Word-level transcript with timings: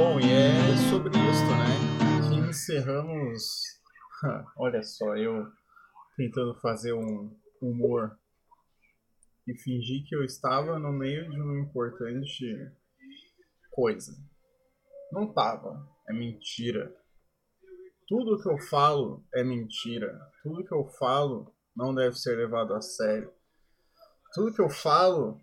Bom, 0.00 0.18
e 0.18 0.24
é 0.24 0.76
sobre 0.88 1.10
isso, 1.10 1.44
né? 1.44 2.30
Que 2.30 2.48
encerramos. 2.48 3.42
Olha 4.56 4.82
só, 4.82 5.14
eu 5.14 5.46
tentando 6.16 6.58
fazer 6.58 6.94
um 6.94 7.38
humor 7.60 8.18
e 9.46 9.54
fingir 9.58 10.02
que 10.08 10.16
eu 10.16 10.24
estava 10.24 10.78
no 10.78 10.90
meio 10.90 11.30
de 11.30 11.38
uma 11.38 11.60
importante 11.60 12.46
coisa. 13.70 14.16
Não 15.12 15.34
tava. 15.34 15.86
É 16.08 16.14
mentira. 16.14 16.96
Tudo 18.08 18.40
que 18.42 18.48
eu 18.48 18.56
falo 18.56 19.22
é 19.34 19.44
mentira. 19.44 20.18
Tudo 20.42 20.64
que 20.64 20.72
eu 20.72 20.88
falo 20.98 21.54
não 21.76 21.94
deve 21.94 22.16
ser 22.16 22.38
levado 22.38 22.72
a 22.72 22.80
sério. 22.80 23.30
Tudo 24.32 24.54
que 24.54 24.62
eu 24.62 24.70
falo, 24.70 25.38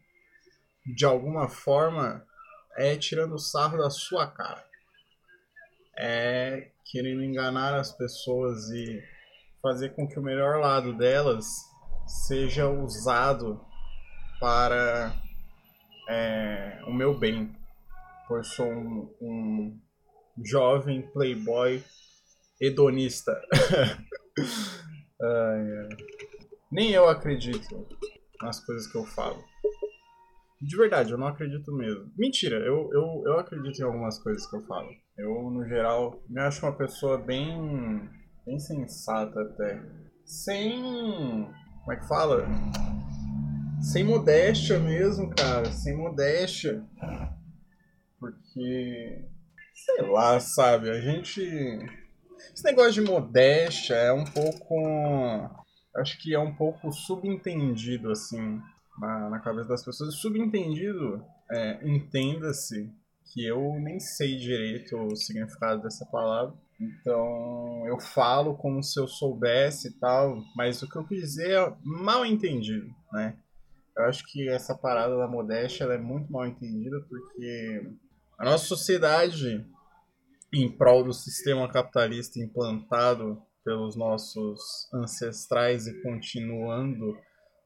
de 0.96 1.06
alguma 1.06 1.48
forma, 1.48 2.26
é 2.78 2.96
tirando 2.96 3.40
sarro 3.40 3.78
da 3.78 3.90
sua 3.90 4.28
cara. 4.28 4.64
É 5.98 6.70
querendo 6.86 7.24
enganar 7.24 7.74
as 7.74 7.92
pessoas 7.92 8.70
e 8.70 9.04
fazer 9.62 9.96
com 9.96 10.08
que 10.08 10.20
o 10.20 10.24
melhor 10.24 10.60
lado 10.60 10.94
delas 10.94 11.46
seja 12.28 12.70
usado 12.70 13.60
para 14.40 15.14
é, 16.08 16.80
o 16.86 16.94
meu 16.94 17.18
bem. 17.18 17.54
Pois 18.28 18.48
sou 18.50 18.68
um, 18.68 19.14
um 19.22 19.82
jovem 20.46 21.02
playboy 21.02 21.84
hedonista. 22.62 23.42
ai, 25.22 25.72
ai. 25.82 25.98
Nem 26.72 26.92
eu 26.92 27.08
acredito 27.08 27.88
nas 28.42 28.64
coisas 28.64 28.92
que 28.92 28.98
eu 28.98 29.06
falo. 29.06 29.44
De 30.60 30.76
verdade, 30.76 31.12
eu 31.12 31.20
não 31.20 31.28
acredito 31.28 31.72
mesmo. 31.72 32.12
Mentira, 32.18 32.58
eu, 32.58 32.90
eu, 32.92 33.24
eu 33.26 33.40
acredito 33.40 33.80
em 33.80 33.84
algumas 33.84 34.18
coisas 34.18 34.48
que 34.48 34.56
eu 34.56 34.66
falo. 34.66 34.90
Eu, 35.16 35.52
no 35.52 35.64
geral, 35.68 36.24
me 36.28 36.42
acho 36.42 36.66
uma 36.66 36.76
pessoa 36.76 37.18
bem. 37.18 38.10
bem 38.44 38.58
sensata 38.58 39.40
até. 39.40 39.80
Sem. 40.26 40.82
como 41.82 41.94
é 41.94 41.96
que 41.96 42.08
fala? 42.08 42.48
Sem 43.80 44.04
modéstia 44.04 44.80
mesmo, 44.80 45.30
cara. 45.36 45.72
Sem 45.72 45.96
modéstia. 45.96 46.84
Porque. 48.20 49.26
sei 49.76 50.10
lá, 50.10 50.40
sabe? 50.40 50.90
A 50.90 51.00
gente. 51.00 51.40
Esse 52.52 52.64
negócio 52.64 52.94
de 52.94 53.02
modéstia 53.02 53.94
é 53.94 54.12
um 54.12 54.26
pouco. 54.26 54.76
Acho 55.98 56.18
que 56.20 56.34
é 56.34 56.40
um 56.40 56.56
pouco 56.56 56.92
subentendido, 56.92 58.10
assim 58.12 58.60
na, 59.00 59.30
na 59.30 59.40
cabeça 59.40 59.70
das 59.70 59.84
pessoas. 59.84 60.16
Subentendido, 60.16 61.24
é, 61.52 61.88
entenda-se 61.88 62.92
que 63.34 63.46
eu 63.46 63.80
nem 63.80 64.00
sei 64.00 64.38
direito 64.38 64.96
o 64.98 65.16
significado 65.16 65.82
dessa 65.82 66.06
palavra. 66.06 66.56
Então 66.80 67.88
eu 67.88 68.00
falo 68.00 68.56
como 68.56 68.84
se 68.84 69.00
eu 69.00 69.08
soubesse 69.08 69.90
e 69.90 69.94
tal, 70.00 70.44
mas 70.56 70.82
o 70.82 70.90
que 70.90 70.98
eu 70.98 71.06
quis 71.06 71.22
dizer 71.22 71.52
é 71.52 71.76
mal 71.84 72.26
entendido, 72.26 72.88
né? 73.12 73.38
Eu 73.98 74.06
acho 74.06 74.24
que 74.28 74.48
essa 74.48 74.76
parada 74.76 75.18
da 75.18 75.28
modéstia 75.28 75.86
é 75.86 75.98
muito 75.98 76.32
mal 76.32 76.46
entendida 76.46 77.00
porque 77.10 77.92
a 78.38 78.46
nossa 78.46 78.66
sociedade, 78.66 79.66
em 80.54 80.72
prol 80.72 81.04
do 81.04 81.14
sistema 81.14 81.68
capitalista 81.68 82.40
implantado 82.40 83.42
pelos 83.66 83.96
nossos 83.96 84.88
ancestrais 84.94 85.88
e 85.88 86.02
continuando 86.04 87.18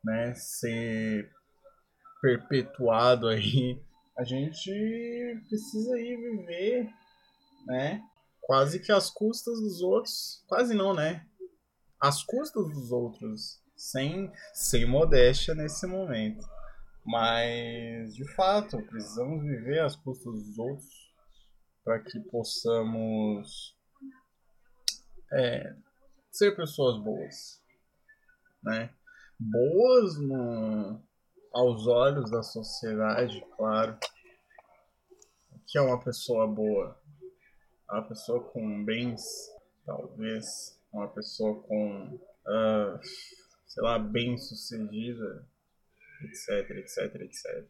né, 0.04 0.34
ser 0.34 1.32
perpetuado 2.22 3.28
aí, 3.28 3.82
a 4.18 4.24
gente 4.24 4.72
precisa 5.48 6.00
ir 6.00 6.18
viver, 6.18 6.90
né, 7.66 8.02
quase 8.40 8.80
que 8.80 8.92
às 8.92 9.10
custas 9.10 9.60
dos 9.60 9.82
outros, 9.82 10.44
quase 10.48 10.74
não, 10.74 10.94
né, 10.94 11.26
às 12.00 12.24
custas 12.24 12.68
dos 12.70 12.92
outros, 12.92 13.62
sem, 13.76 14.32
sem 14.54 14.86
modéstia 14.86 15.56
nesse 15.56 15.88
momento. 15.88 16.44
Mas, 17.04 18.14
de 18.16 18.26
fato, 18.36 18.82
precisamos 18.84 19.42
viver 19.44 19.80
às 19.80 19.96
custas 19.96 20.34
dos 20.34 20.60
outros 20.60 21.12
para 21.84 22.00
que 22.00 22.20
possamos 22.30 23.76
é, 25.34 25.76
ser 26.32 26.56
pessoas 26.56 27.04
boas, 27.04 27.60
né? 28.64 28.94
Boas 29.50 30.18
no, 30.20 31.02
aos 31.54 31.88
olhos 31.88 32.30
da 32.30 32.44
sociedade, 32.44 33.44
claro. 33.58 33.98
Que 35.68 35.78
é 35.78 35.82
uma 35.82 36.00
pessoa 36.00 36.48
boa? 36.48 37.00
Uma 37.90 38.04
pessoa 38.04 38.44
com 38.44 38.84
bens, 38.86 39.24
talvez. 39.86 40.80
Uma 40.94 41.08
pessoa 41.08 41.62
com, 41.64 42.16
uh, 42.16 43.00
sei 43.68 43.84
lá, 43.84 43.98
bem 43.98 44.38
sucedida, 44.38 45.48
etc, 46.24 46.70
etc, 46.72 47.16
etc. 47.22 47.66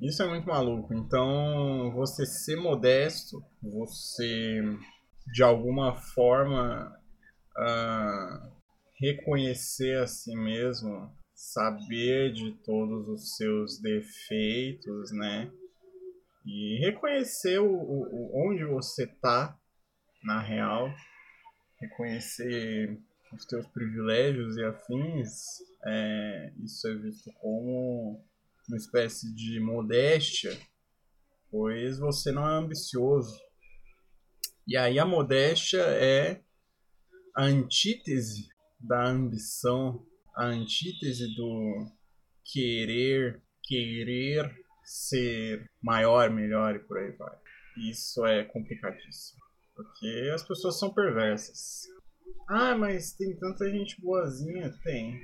Isso 0.00 0.22
é 0.22 0.28
muito 0.28 0.46
maluco. 0.46 0.92
Então, 0.92 1.90
você 1.94 2.26
ser 2.26 2.56
modesto, 2.56 3.42
você 3.62 4.60
de 5.32 5.42
alguma 5.42 5.94
forma 5.94 6.94
uh, 7.56 8.52
reconhecer 8.98 9.98
a 9.98 10.06
si 10.06 10.34
mesmo, 10.34 11.14
saber 11.34 12.32
de 12.32 12.52
todos 12.64 13.08
os 13.08 13.36
seus 13.36 13.78
defeitos, 13.78 15.12
né? 15.12 15.50
E 16.44 16.78
reconhecer 16.78 17.58
o, 17.58 17.66
o 17.66 18.48
onde 18.48 18.64
você 18.64 19.06
tá 19.06 19.58
na 20.22 20.40
real, 20.40 20.92
reconhecer 21.80 22.98
os 23.32 23.44
teus 23.44 23.66
privilégios 23.66 24.56
e 24.56 24.64
afins, 24.64 25.30
é, 25.84 26.52
isso 26.64 26.88
é 26.88 26.94
visto 26.94 27.30
como 27.34 28.24
uma 28.68 28.76
espécie 28.76 29.32
de 29.34 29.60
modéstia, 29.60 30.56
pois 31.50 31.98
você 31.98 32.32
não 32.32 32.48
é 32.48 32.54
ambicioso. 32.54 33.38
E 34.66 34.76
aí 34.76 34.98
a 34.98 35.04
modéstia 35.04 35.82
é 35.82 36.40
a 37.34 37.44
antítese 37.44 38.48
da 38.78 39.06
ambição, 39.06 40.04
a 40.34 40.46
antítese 40.46 41.34
do 41.34 41.86
querer, 42.44 43.42
querer 43.62 44.54
ser 44.84 45.68
maior, 45.82 46.30
melhor 46.30 46.76
e 46.76 46.78
por 46.78 46.98
aí 46.98 47.10
vai. 47.12 47.36
Isso 47.90 48.24
é 48.24 48.44
complicadíssimo, 48.44 49.40
porque 49.74 50.30
as 50.32 50.42
pessoas 50.42 50.78
são 50.78 50.92
perversas. 50.92 51.86
Ah, 52.48 52.74
mas 52.76 53.12
tem 53.12 53.36
tanta 53.36 53.68
gente 53.70 54.00
boazinha, 54.00 54.72
tem. 54.84 55.20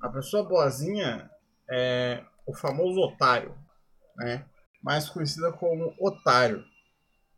A 0.00 0.08
pessoa 0.08 0.48
boazinha 0.48 1.30
é 1.70 2.24
o 2.46 2.54
famoso 2.54 3.00
otário, 3.00 3.56
né? 4.16 4.46
Mais 4.82 5.08
conhecida 5.08 5.52
como 5.52 5.94
otário, 5.98 6.64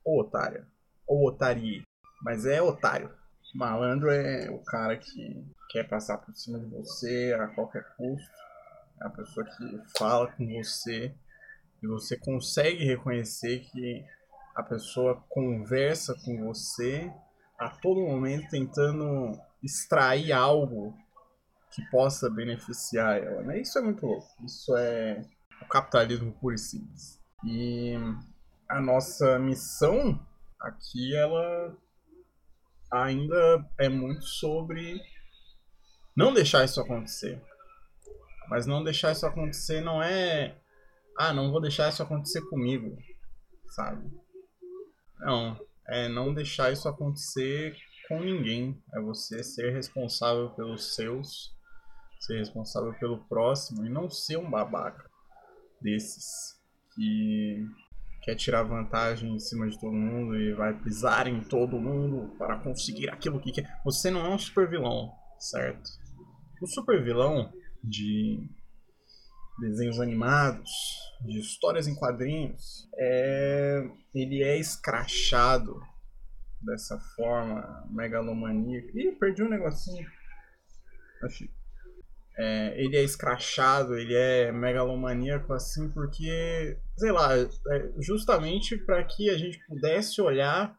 ou 0.04 0.20
otária, 0.20 0.66
ou 1.06 1.26
otarie, 1.26 1.82
mas 2.22 2.46
é 2.46 2.60
otário. 2.62 3.10
Malandro 3.54 4.10
é 4.10 4.50
o 4.50 4.58
cara 4.58 4.96
que 4.96 5.46
quer 5.70 5.88
passar 5.88 6.18
por 6.18 6.34
cima 6.34 6.58
de 6.58 6.66
você 6.66 7.36
a 7.38 7.48
qualquer 7.48 7.84
custo. 7.96 8.36
É 9.00 9.06
a 9.06 9.10
pessoa 9.10 9.44
que 9.44 9.80
fala 9.98 10.30
com 10.32 10.46
você 10.46 11.14
e 11.82 11.86
você 11.86 12.16
consegue 12.16 12.84
reconhecer 12.84 13.60
que 13.60 14.04
a 14.54 14.62
pessoa 14.62 15.22
conversa 15.28 16.14
com 16.24 16.46
você 16.46 17.12
a 17.58 17.68
todo 17.68 18.00
momento 18.00 18.48
tentando 18.50 19.38
extrair 19.62 20.32
algo 20.32 20.94
que 21.70 21.82
possa 21.90 22.28
beneficiar 22.28 23.18
ela. 23.18 23.42
Né? 23.42 23.60
Isso 23.60 23.78
é 23.78 23.82
muito 23.82 24.06
louco. 24.06 24.28
Isso 24.44 24.76
é 24.76 25.22
o 25.60 25.66
capitalismo 25.66 26.32
puro 26.32 26.54
e 26.54 26.58
simples. 26.58 27.20
E 27.44 27.94
a 28.68 28.80
nossa 28.80 29.38
missão 29.38 30.20
aqui, 30.60 31.16
ela 31.16 31.76
ainda 32.92 33.66
é 33.78 33.88
muito 33.88 34.24
sobre 34.24 35.00
não 36.14 36.32
deixar 36.34 36.64
isso 36.64 36.80
acontecer. 36.80 37.42
Mas 38.48 38.66
não 38.66 38.84
deixar 38.84 39.12
isso 39.12 39.26
acontecer 39.26 39.80
não 39.80 40.02
é. 40.02 40.58
Ah, 41.18 41.32
não 41.32 41.50
vou 41.50 41.60
deixar 41.60 41.88
isso 41.88 42.02
acontecer 42.02 42.42
comigo, 42.42 42.96
sabe? 43.68 44.10
Não. 45.18 45.58
É 45.88 46.08
não 46.08 46.32
deixar 46.32 46.70
isso 46.70 46.88
acontecer 46.88 47.76
com 48.08 48.20
ninguém. 48.20 48.80
É 48.94 49.00
você 49.00 49.42
ser 49.42 49.72
responsável 49.72 50.50
pelos 50.50 50.94
seus, 50.94 51.54
ser 52.20 52.38
responsável 52.38 52.92
pelo 52.98 53.24
próximo 53.24 53.86
e 53.86 53.88
não 53.88 54.10
ser 54.10 54.36
um 54.36 54.50
babaca 54.50 55.10
desses 55.80 56.60
que 56.94 57.66
quer 58.22 58.36
tirar 58.36 58.62
vantagem 58.62 59.34
em 59.34 59.38
cima 59.38 59.68
de 59.68 59.78
todo 59.78 59.92
mundo 59.92 60.36
e 60.36 60.54
vai 60.54 60.72
pisar 60.80 61.26
em 61.26 61.40
todo 61.40 61.80
mundo 61.80 62.34
para 62.38 62.58
conseguir 62.58 63.10
aquilo 63.10 63.40
que 63.40 63.52
quer. 63.52 63.80
Você 63.84 64.10
não 64.10 64.24
é 64.24 64.28
um 64.28 64.38
super 64.38 64.68
vilão, 64.68 65.12
certo? 65.38 65.90
O 66.60 66.66
super 66.66 67.02
vilão 67.02 67.52
de 67.82 68.48
desenhos 69.60 70.00
animados, 70.00 70.70
de 71.20 71.40
histórias 71.40 71.88
em 71.88 71.94
quadrinhos, 71.94 72.88
é... 72.96 73.84
ele 74.14 74.42
é 74.42 74.56
escrachado 74.56 75.80
dessa 76.60 76.98
forma 77.16 77.86
megalomaníaca. 77.90 78.88
Ih, 78.94 79.12
perdi 79.18 79.42
um 79.42 79.48
negocinho. 79.48 80.08
Achei. 81.24 81.50
É, 82.36 82.82
ele 82.82 82.96
é 82.96 83.02
escrachado, 83.02 83.94
ele 83.94 84.14
é 84.14 84.50
megalomaníaco 84.50 85.52
assim, 85.52 85.90
porque, 85.90 86.78
sei 86.96 87.12
lá, 87.12 87.36
é 87.36 87.48
justamente 88.00 88.76
para 88.76 89.04
que 89.04 89.28
a 89.28 89.36
gente 89.36 89.58
pudesse 89.66 90.20
olhar 90.20 90.74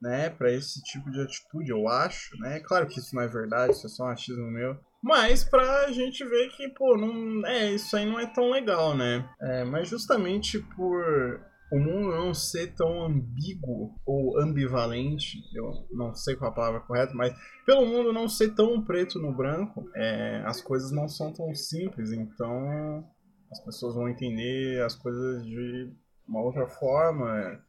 né, 0.00 0.30
para 0.30 0.50
esse 0.50 0.82
tipo 0.82 1.10
de 1.10 1.20
atitude, 1.20 1.70
eu 1.70 1.86
acho, 1.86 2.34
né? 2.38 2.58
Claro 2.60 2.86
que 2.86 2.98
isso 2.98 3.14
não 3.14 3.22
é 3.22 3.28
verdade, 3.28 3.72
isso 3.72 3.86
é 3.86 3.90
só 3.90 4.04
um 4.04 4.08
achismo 4.08 4.50
meu. 4.50 4.78
Mas 5.02 5.44
pra 5.44 5.90
gente 5.92 6.24
ver 6.24 6.48
que, 6.50 6.68
pô, 6.70 6.96
não, 6.96 7.46
é, 7.46 7.72
isso 7.72 7.96
aí 7.96 8.06
não 8.06 8.18
é 8.18 8.26
tão 8.26 8.50
legal, 8.50 8.96
né? 8.96 9.28
É, 9.40 9.64
mas 9.64 9.88
justamente 9.88 10.58
por 10.76 11.40
o 11.72 11.78
mundo 11.78 12.10
não 12.10 12.34
ser 12.34 12.74
tão 12.74 13.04
ambíguo 13.04 13.94
ou 14.04 14.40
ambivalente, 14.40 15.38
eu 15.54 15.86
não 15.90 16.14
sei 16.14 16.34
qual 16.34 16.50
a 16.50 16.54
palavra 16.54 16.80
correta, 16.80 17.14
mas 17.14 17.32
pelo 17.64 17.86
mundo 17.86 18.12
não 18.12 18.28
ser 18.28 18.54
tão 18.54 18.84
preto 18.84 19.20
no 19.20 19.34
branco, 19.34 19.88
é, 19.94 20.42
as 20.46 20.60
coisas 20.60 20.90
não 20.90 21.08
são 21.08 21.32
tão 21.32 21.54
simples, 21.54 22.12
então 22.12 23.08
as 23.50 23.64
pessoas 23.64 23.94
vão 23.94 24.08
entender 24.08 24.82
as 24.82 24.96
coisas 24.96 25.44
de 25.44 25.92
uma 26.26 26.42
outra 26.42 26.66
forma 26.66 27.62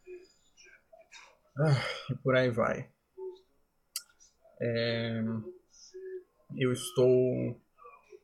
ah, 1.58 1.84
e 2.10 2.16
por 2.24 2.36
aí 2.36 2.50
vai. 2.50 2.90
É, 4.62 5.24
eu 6.56 6.72
estou 6.72 7.60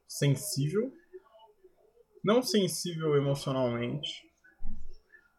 sensível, 0.07 0.91
não 2.23 2.41
sensível 2.41 3.15
emocionalmente, 3.15 4.26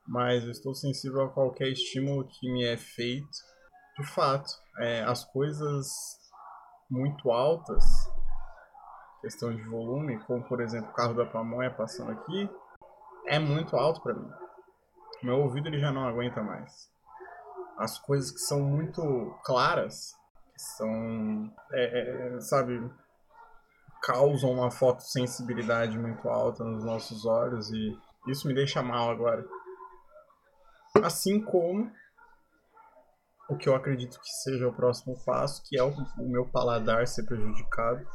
mas 0.08 0.42
eu 0.42 0.50
estou 0.50 0.74
sensível 0.74 1.22
a 1.22 1.28
qualquer 1.28 1.68
estímulo 1.68 2.26
que 2.26 2.50
me 2.50 2.64
é 2.64 2.78
feito. 2.78 3.28
De 3.98 4.06
fato, 4.06 4.50
é, 4.78 5.02
as 5.02 5.22
coisas 5.24 5.86
muito 6.90 7.30
altas, 7.30 7.84
questão 9.20 9.54
de 9.54 9.62
volume, 9.64 10.18
como 10.24 10.42
por 10.48 10.62
exemplo 10.62 10.88
o 10.90 10.94
carro 10.94 11.14
da 11.14 11.26
pamonha 11.26 11.70
passando 11.70 12.12
aqui, 12.12 12.50
é 13.26 13.38
muito 13.38 13.76
alto 13.76 14.00
para 14.02 14.14
mim. 14.14 14.30
Meu 15.22 15.40
ouvido 15.40 15.68
ele 15.68 15.78
já 15.78 15.92
não 15.92 16.06
aguenta 16.06 16.42
mais. 16.42 16.72
As 17.76 17.98
coisas 17.98 18.30
que 18.30 18.38
são 18.38 18.60
muito 18.60 19.02
claras, 19.44 20.14
que 20.54 20.62
são, 20.76 21.52
é, 21.72 22.36
é, 22.36 22.40
sabe, 22.40 22.90
causam 24.02 24.52
uma 24.52 24.70
fotossensibilidade 24.70 25.98
muito 25.98 26.28
alta 26.28 26.64
nos 26.64 26.84
nossos 26.84 27.26
olhos 27.26 27.70
e 27.70 27.98
isso 28.28 28.48
me 28.48 28.54
deixa 28.54 28.82
mal 28.82 29.10
agora. 29.10 29.44
Assim 31.04 31.40
como 31.40 31.90
o 33.48 33.56
que 33.56 33.68
eu 33.68 33.74
acredito 33.74 34.20
que 34.20 34.30
seja 34.42 34.68
o 34.68 34.74
próximo 34.74 35.16
passo, 35.24 35.62
que 35.64 35.78
é 35.78 35.82
o, 35.82 35.90
o 36.18 36.28
meu 36.28 36.46
paladar 36.46 37.06
ser 37.06 37.24
prejudicado, 37.24 38.06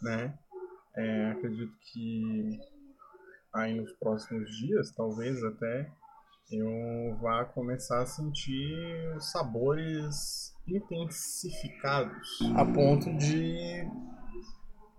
né? 0.00 0.38
É, 0.96 1.30
acredito 1.32 1.72
que 1.92 2.58
aí 3.54 3.74
nos 3.78 3.92
próximos 3.92 4.50
dias, 4.56 4.90
talvez 4.92 5.42
até, 5.44 5.92
eu 6.50 7.16
vá 7.20 7.44
começar 7.44 8.00
a 8.02 8.06
sentir 8.06 9.20
sabores 9.20 10.54
intensificados, 10.66 12.38
a 12.56 12.64
ponto 12.64 13.14
de 13.16 13.86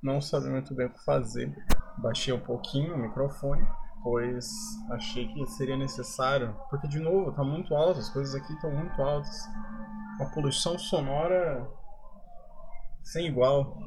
não 0.02 0.22
saber 0.22 0.50
muito 0.50 0.76
bem 0.76 0.88
o 0.88 0.94
que 0.94 1.04
fazer. 1.04 1.54
Baixei 1.98 2.34
um 2.34 2.40
pouquinho 2.40 2.96
o 2.96 2.98
microfone 2.98 3.66
pois 4.04 4.46
achei 4.92 5.28
que 5.28 5.46
seria 5.48 5.78
necessário, 5.78 6.56
porque 6.70 6.88
de 6.88 7.00
novo 7.00 7.30
está 7.30 7.44
muito 7.44 7.74
alto, 7.74 8.00
as 8.00 8.10
coisas 8.10 8.36
aqui 8.36 8.54
estão 8.54 8.72
muito 8.72 9.02
altas, 9.02 9.48
uma 10.20 10.30
poluição 10.32 10.78
sonora 10.78 11.66
sem 13.02 13.28
igual, 13.28 13.78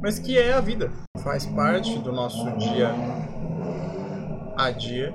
mas 0.00 0.18
que 0.18 0.38
é 0.38 0.52
a 0.52 0.60
vida, 0.60 0.90
faz 1.22 1.44
parte 1.44 1.98
do 1.98 2.12
nosso 2.12 2.44
dia 2.56 2.88
a 4.56 4.70
dia. 4.70 5.14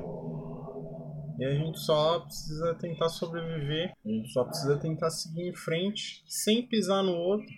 E 1.37 1.43
a 1.43 1.53
gente 1.53 1.79
só 1.79 2.21
precisa 2.21 2.75
tentar 2.75 3.09
sobreviver, 3.09 3.91
a 4.05 4.09
gente 4.09 4.31
só 4.31 4.45
precisa 4.45 4.77
tentar 4.77 5.09
seguir 5.09 5.49
em 5.49 5.55
frente 5.55 6.23
sem 6.27 6.65
pisar 6.65 7.03
no 7.03 7.11
outro, 7.11 7.51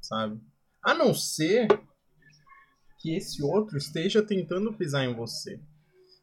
sabe? 0.00 0.40
A 0.82 0.92
não 0.92 1.14
ser 1.14 1.68
que 2.98 3.16
esse 3.16 3.42
outro 3.42 3.78
esteja 3.78 4.22
tentando 4.22 4.72
pisar 4.72 5.04
em 5.04 5.14
você. 5.14 5.60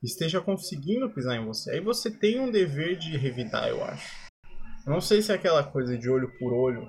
Esteja 0.04 0.42
conseguindo 0.42 1.10
pisar 1.10 1.38
em 1.38 1.45
você. 1.45 1.72
Aí 1.72 1.80
você 1.80 2.12
tem 2.12 2.39
um 2.39 2.51
dever 2.51 2.98
de 2.98 3.18
revidar, 3.18 3.68
eu 3.69 3.83
acho. 3.83 4.25
Eu 4.86 4.94
não 4.94 5.01
sei 5.01 5.22
se 5.22 5.31
aquela 5.31 5.63
coisa 5.63 5.98
de 5.98 6.10
olho 6.10 6.31
por 6.38 6.54
olho 6.54 6.88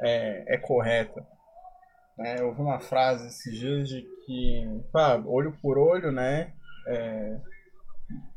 é, 0.00 0.54
é 0.54 0.58
correta. 0.58 1.26
É, 2.18 2.40
eu 2.40 2.48
ouvi 2.48 2.60
uma 2.60 2.78
frase 2.78 3.26
esses 3.26 3.58
dias 3.58 3.88
de 3.88 4.02
que, 4.26 4.82
pá, 4.92 5.16
olho 5.24 5.56
por 5.62 5.78
olho, 5.78 6.12
né? 6.12 6.52
É, 6.86 7.40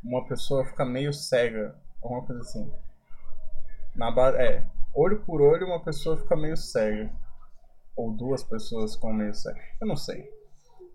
uma 0.02 0.26
pessoa 0.28 0.66
fica 0.66 0.86
meio 0.86 1.14
cega. 1.14 1.76
Alguma 2.02 2.26
coisa 2.26 2.42
assim. 2.42 2.72
Na 3.96 4.10
é, 4.40 4.66
olho 4.96 5.22
por 5.26 5.42
olho, 5.42 5.68
uma 5.68 5.84
pessoa 5.84 6.18
fica 6.18 6.36
meio 6.36 6.56
cega 6.58 7.12
ou 7.96 8.16
duas 8.16 8.44
pessoas 8.44 8.96
com 8.96 9.14
meio 9.14 9.34
sexo. 9.34 9.62
Eu 9.82 9.88
não 9.88 9.96
sei. 9.96 10.28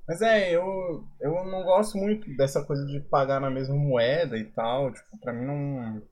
Mas 0.07 0.23
é, 0.23 0.51
eu, 0.51 1.07
eu 1.21 1.45
não 1.45 1.63
gosto 1.65 1.99
muito 1.99 2.35
dessa 2.37 2.65
coisa 2.65 2.85
de 2.87 3.01
pagar 3.01 3.41
na 3.41 3.51
mesma 3.51 3.77
moeda 3.77 4.39
e 4.39 4.45
tal. 4.45 4.93
Tipo, 4.93 5.19
pra 5.21 5.33
mim 5.33 5.45
não, 5.45 6.03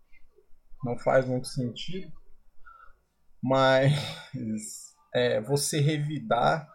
não 0.84 0.98
faz 0.98 1.26
muito 1.26 1.48
sentido. 1.48 2.12
Mas 3.42 3.92
é, 5.14 5.40
você 5.40 5.80
revidar 5.80 6.68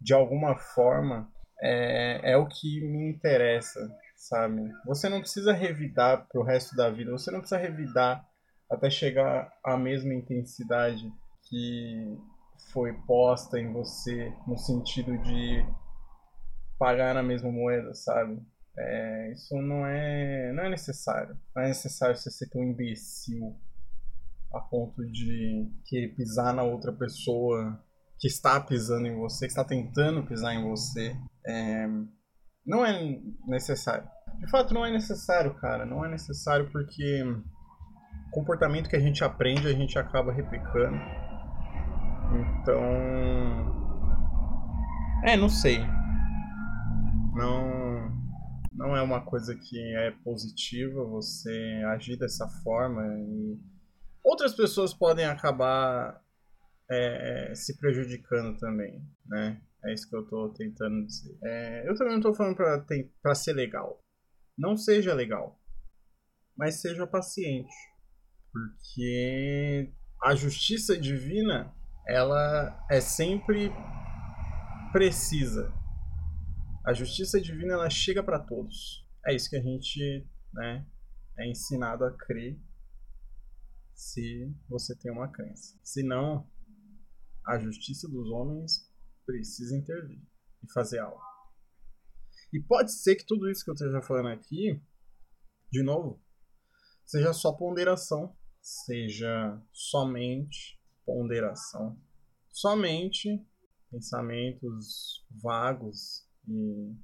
de 0.00 0.14
alguma 0.14 0.56
forma 0.56 1.28
é, 1.60 2.32
é 2.32 2.36
o 2.36 2.46
que 2.46 2.80
me 2.82 3.10
interessa, 3.10 3.80
sabe? 4.16 4.62
Você 4.86 5.08
não 5.08 5.20
precisa 5.20 5.52
revidar 5.52 6.28
pro 6.28 6.44
resto 6.44 6.76
da 6.76 6.88
vida. 6.88 7.10
Você 7.10 7.32
não 7.32 7.40
precisa 7.40 7.60
revidar 7.60 8.24
até 8.70 8.88
chegar 8.90 9.50
à 9.64 9.76
mesma 9.76 10.14
intensidade 10.14 11.10
que 11.48 12.16
foi 12.72 12.92
posta 13.06 13.58
em 13.58 13.72
você 13.72 14.32
no 14.46 14.56
sentido 14.56 15.16
de 15.18 15.64
pagar 16.78 17.14
na 17.14 17.22
mesma 17.22 17.50
moeda, 17.50 17.94
sabe? 17.94 18.40
É, 18.76 19.32
isso 19.32 19.56
não 19.56 19.86
é, 19.86 20.52
não 20.52 20.64
é 20.64 20.70
necessário. 20.70 21.36
Não 21.54 21.62
é 21.62 21.68
necessário 21.68 22.16
você 22.16 22.30
ser 22.30 22.48
tão 22.48 22.62
imbecil 22.62 23.56
a 24.54 24.60
ponto 24.60 25.04
de 25.10 25.68
querer 25.84 26.14
pisar 26.14 26.54
na 26.54 26.62
outra 26.62 26.92
pessoa 26.92 27.82
que 28.18 28.28
está 28.28 28.60
pisando 28.60 29.06
em 29.06 29.16
você, 29.16 29.46
que 29.46 29.52
está 29.52 29.64
tentando 29.64 30.26
pisar 30.26 30.54
em 30.54 30.68
você. 30.68 31.16
É, 31.46 31.86
não 32.64 32.84
é 32.84 33.20
necessário. 33.46 34.08
De 34.38 34.50
fato, 34.50 34.72
não 34.72 34.86
é 34.86 34.90
necessário, 34.90 35.54
cara. 35.54 35.84
Não 35.84 36.04
é 36.04 36.08
necessário 36.08 36.70
porque 36.70 37.24
comportamento 38.30 38.88
que 38.88 38.96
a 38.96 39.00
gente 39.00 39.24
aprende, 39.24 39.66
a 39.66 39.72
gente 39.72 39.98
acaba 39.98 40.32
replicando. 40.32 40.96
Então. 42.32 42.82
É, 45.24 45.36
não 45.36 45.48
sei. 45.48 45.78
Não. 47.34 48.08
Não 48.72 48.96
é 48.96 49.02
uma 49.02 49.24
coisa 49.24 49.56
que 49.56 49.78
é 49.96 50.12
positiva 50.22 51.04
você 51.04 51.82
agir 51.88 52.16
dessa 52.16 52.46
forma 52.62 53.02
e 53.06 53.58
outras 54.22 54.54
pessoas 54.54 54.94
podem 54.94 55.24
acabar 55.24 56.22
é, 56.90 57.52
se 57.54 57.76
prejudicando 57.78 58.56
também, 58.58 59.02
né? 59.26 59.60
É 59.84 59.92
isso 59.92 60.08
que 60.08 60.16
eu 60.16 60.26
tô 60.26 60.50
tentando 60.50 61.04
dizer. 61.06 61.36
É, 61.42 61.88
eu 61.88 61.94
também 61.96 62.14
não 62.14 62.20
tô 62.20 62.34
falando 62.34 62.56
pra, 62.56 62.84
pra 63.22 63.34
ser 63.34 63.52
legal. 63.52 64.00
Não 64.56 64.76
seja 64.76 65.14
legal. 65.14 65.60
Mas 66.56 66.80
seja 66.80 67.06
paciente. 67.06 67.74
Porque 68.52 69.92
a 70.22 70.34
justiça 70.34 70.98
divina 70.98 71.72
ela 72.08 72.86
é 72.90 73.00
sempre 73.00 73.70
precisa. 74.92 75.70
A 76.86 76.94
justiça 76.94 77.38
divina 77.38 77.74
ela 77.74 77.90
chega 77.90 78.22
para 78.22 78.40
todos. 78.40 79.06
É 79.26 79.34
isso 79.34 79.50
que 79.50 79.56
a 79.56 79.62
gente, 79.62 80.26
né, 80.54 80.86
é 81.38 81.50
ensinado 81.50 82.04
a 82.04 82.16
crer 82.16 82.58
se 83.94 84.50
você 84.66 84.96
tem 84.96 85.12
uma 85.12 85.28
crença. 85.28 85.78
Senão, 85.84 86.50
a 87.46 87.58
justiça 87.58 88.08
dos 88.08 88.30
homens 88.30 88.90
precisa 89.26 89.76
intervir 89.76 90.22
e 90.62 90.72
fazer 90.72 91.00
algo. 91.00 91.20
E 92.54 92.58
pode 92.62 92.90
ser 92.90 93.16
que 93.16 93.26
tudo 93.26 93.50
isso 93.50 93.62
que 93.62 93.70
eu 93.70 93.74
esteja 93.74 94.00
falando 94.00 94.28
aqui, 94.28 94.82
de 95.70 95.82
novo, 95.82 96.22
seja 97.04 97.34
só 97.34 97.52
ponderação, 97.52 98.34
seja 98.62 99.62
somente 99.70 100.77
ponderação. 101.08 101.96
Somente 102.50 103.42
pensamentos 103.90 105.24
vagos 105.42 106.26
e 106.46 106.94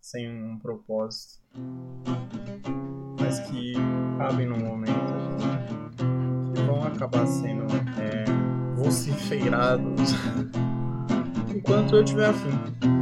sem 0.00 0.28
um 0.28 0.58
propósito. 0.58 1.40
Mas 3.20 3.38
que 3.48 3.74
cabem 4.18 4.46
no 4.46 4.58
momento 4.58 4.90
aqui, 4.90 6.52
que 6.52 6.62
vão 6.62 6.82
acabar 6.82 7.26
sendo 7.26 7.64
é, 8.00 8.24
vociferados 8.74 10.10
enquanto 11.54 11.94
eu 11.94 12.04
tiver 12.04 12.30
afim. 12.30 12.95